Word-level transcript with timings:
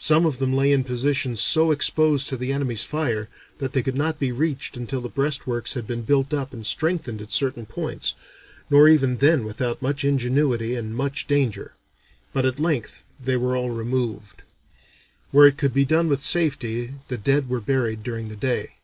Some 0.00 0.26
of 0.26 0.38
them 0.38 0.52
lay 0.52 0.72
in 0.72 0.82
positions 0.82 1.40
so 1.40 1.70
exposed 1.70 2.28
to 2.28 2.36
the 2.36 2.52
enemy's 2.52 2.82
fire 2.82 3.28
that 3.58 3.72
they 3.72 3.84
could 3.84 3.94
not 3.94 4.18
be 4.18 4.32
reached 4.32 4.76
until 4.76 5.00
the 5.00 5.08
breastworks 5.08 5.74
had 5.74 5.86
been 5.86 6.02
built 6.02 6.34
up 6.34 6.52
and 6.52 6.66
strengthened 6.66 7.22
at 7.22 7.30
certain 7.30 7.64
points, 7.64 8.14
nor 8.68 8.88
even 8.88 9.18
then 9.18 9.44
without 9.44 9.80
much 9.80 10.04
ingenuity 10.04 10.74
and 10.74 10.96
much 10.96 11.28
danger; 11.28 11.74
but 12.32 12.44
at 12.44 12.58
length 12.58 13.04
they 13.24 13.36
were 13.36 13.56
all 13.56 13.70
removed. 13.70 14.42
Where 15.30 15.46
it 15.46 15.56
could 15.56 15.72
be 15.72 15.84
done 15.84 16.08
with 16.08 16.20
safety, 16.24 16.94
the 17.06 17.16
dead 17.16 17.48
were 17.48 17.60
buried 17.60 18.02
during 18.02 18.30
the 18.30 18.34
day. 18.36 18.78